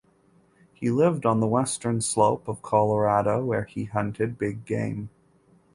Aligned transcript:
He 0.73 0.89
lived 0.89 1.27
on 1.27 1.41
the 1.41 1.45
western 1.47 2.01
slope 2.01 2.47
of 2.47 2.63
Colorado 2.63 3.45
where 3.45 3.65
he 3.65 3.83
hunted 3.83 4.35
big 4.39 4.65
game. 4.65 5.11